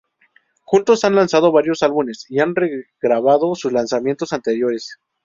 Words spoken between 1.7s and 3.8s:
álbumes y han regrabado sus